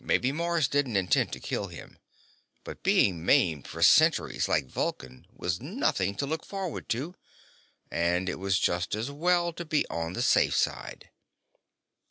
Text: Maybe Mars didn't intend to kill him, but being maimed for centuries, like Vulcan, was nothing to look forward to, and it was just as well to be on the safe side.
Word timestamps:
Maybe 0.00 0.32
Mars 0.32 0.66
didn't 0.66 0.96
intend 0.96 1.30
to 1.34 1.40
kill 1.40 1.66
him, 1.66 1.98
but 2.64 2.82
being 2.82 3.22
maimed 3.22 3.66
for 3.68 3.82
centuries, 3.82 4.48
like 4.48 4.64
Vulcan, 4.64 5.26
was 5.30 5.60
nothing 5.60 6.14
to 6.14 6.26
look 6.26 6.46
forward 6.46 6.88
to, 6.88 7.14
and 7.90 8.30
it 8.30 8.36
was 8.38 8.58
just 8.58 8.94
as 8.94 9.10
well 9.10 9.52
to 9.52 9.66
be 9.66 9.86
on 9.88 10.14
the 10.14 10.22
safe 10.22 10.56
side. 10.56 11.10